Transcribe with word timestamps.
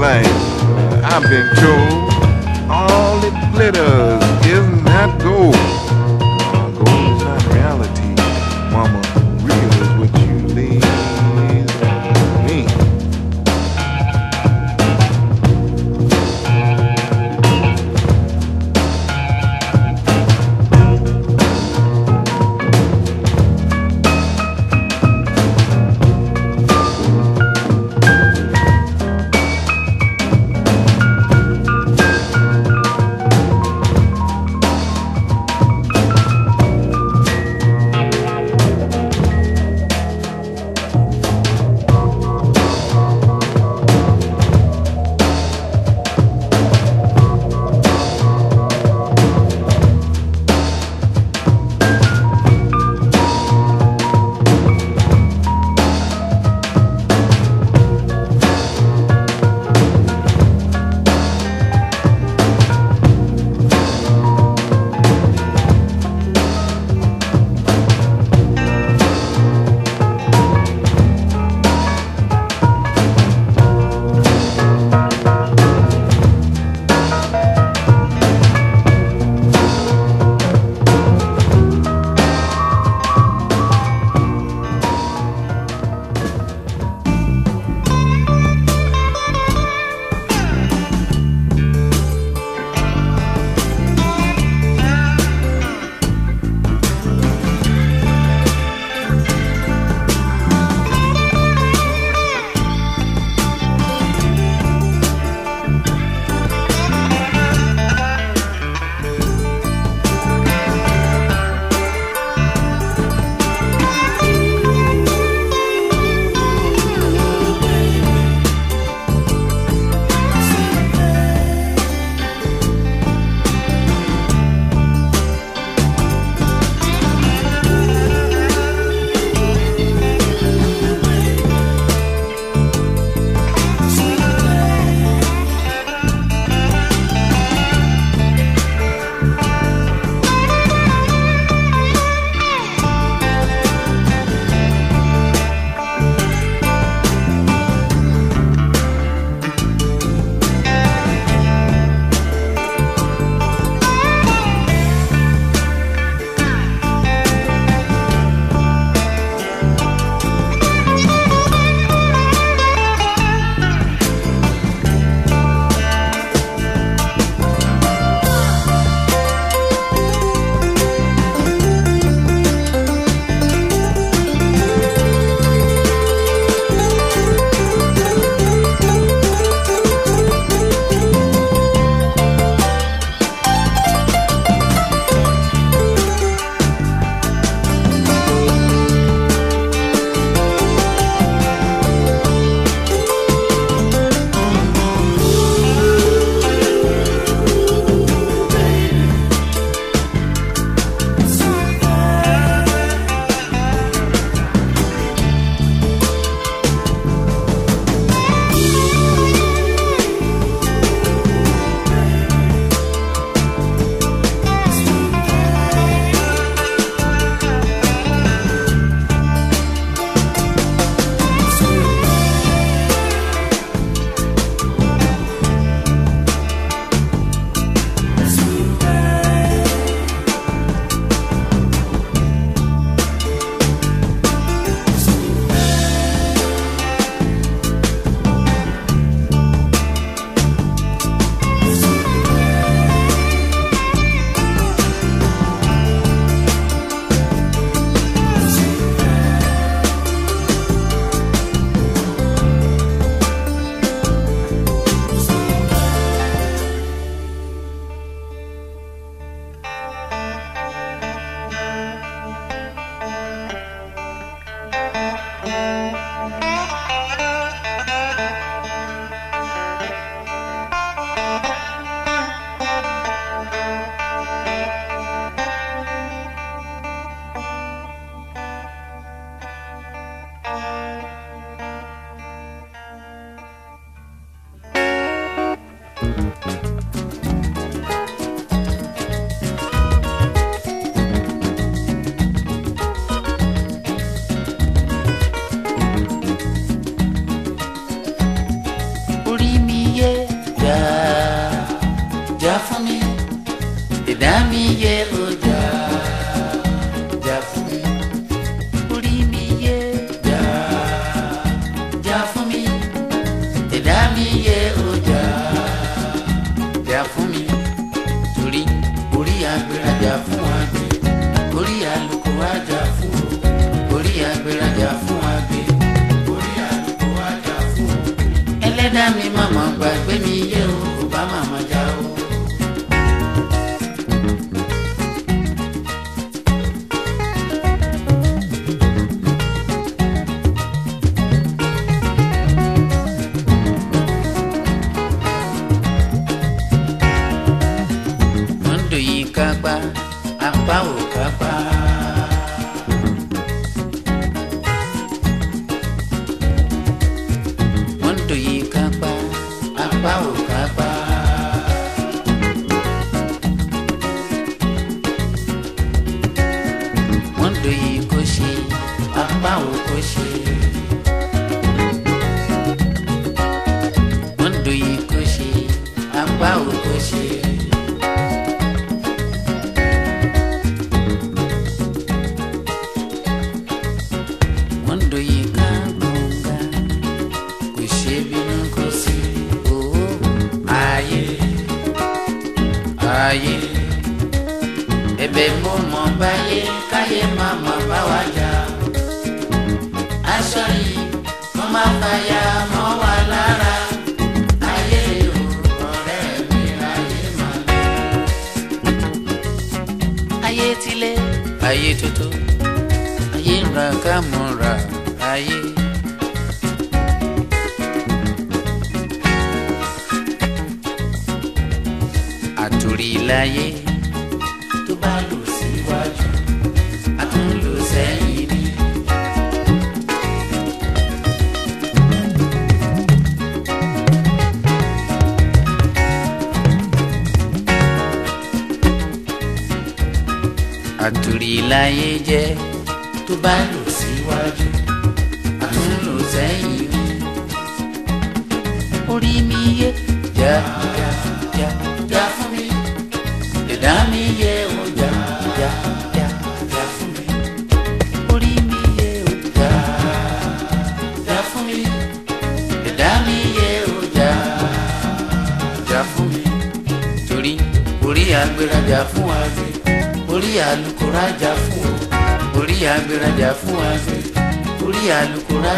life. 0.00 0.26
I've 1.04 1.22
been 1.22 1.48
doing 1.62 1.79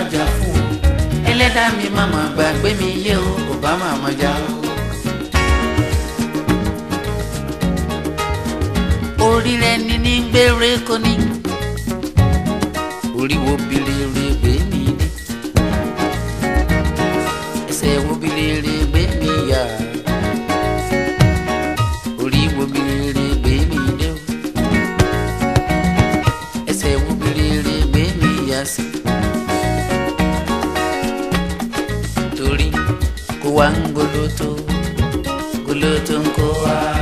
máa 0.03 0.09
jà 0.15 0.25
fún 0.39 0.57
ẹlẹ́dàá 1.33 1.67
mi 1.79 1.87
má 1.97 2.05
máa 2.15 2.29
gbàgbé 2.35 2.71
mi 2.81 2.89
yé 3.05 3.15
o 3.17 3.19
kò 3.49 3.55
bá 3.63 3.73
máa 3.83 3.97
máa 4.03 4.15
jà 4.21 4.33
o. 4.49 4.51
orí 9.33 9.55
lẹni 9.65 9.95
ní 10.05 10.15
gbére 10.31 10.71
kò 10.89 10.95
ní 11.05 11.15
orí 13.21 13.37
bìrì 13.71 13.95
rèé 13.99 14.07
gbé 14.41 14.53
kwangu 33.63 34.01
lutu 34.15 34.49
gulutun 35.67 36.23
kowa 36.35 37.02